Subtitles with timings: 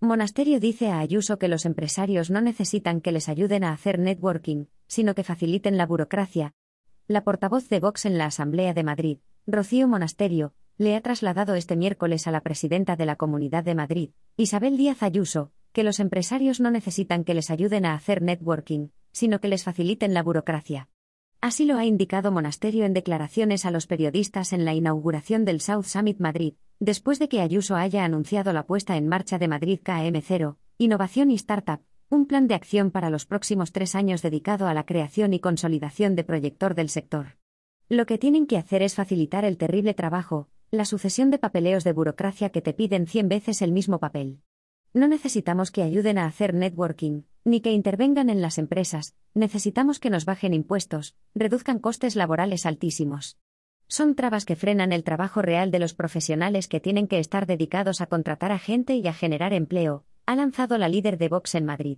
[0.00, 4.66] Monasterio dice a Ayuso que los empresarios no necesitan que les ayuden a hacer networking,
[4.86, 6.54] sino que faciliten la burocracia.
[7.08, 11.74] La portavoz de Vox en la Asamblea de Madrid, Rocío Monasterio, le ha trasladado este
[11.74, 16.60] miércoles a la presidenta de la Comunidad de Madrid, Isabel Díaz Ayuso, que los empresarios
[16.60, 20.88] no necesitan que les ayuden a hacer networking, sino que les faciliten la burocracia.
[21.40, 25.86] Así lo ha indicado Monasterio en declaraciones a los periodistas en la inauguración del South
[25.86, 30.56] Summit Madrid, después de que Ayuso haya anunciado la puesta en marcha de Madrid KM0,
[30.78, 34.86] Innovación y Startup, un plan de acción para los próximos tres años dedicado a la
[34.86, 37.36] creación y consolidación de proyector del sector.
[37.88, 41.92] Lo que tienen que hacer es facilitar el terrible trabajo, la sucesión de papeleos de
[41.92, 44.40] burocracia que te piden 100 veces el mismo papel.
[44.94, 50.10] No necesitamos que ayuden a hacer networking, ni que intervengan en las empresas, necesitamos que
[50.10, 53.38] nos bajen impuestos, reduzcan costes laborales altísimos.
[53.90, 58.02] Son trabas que frenan el trabajo real de los profesionales que tienen que estar dedicados
[58.02, 61.64] a contratar a gente y a generar empleo, ha lanzado la líder de Vox en
[61.64, 61.96] Madrid.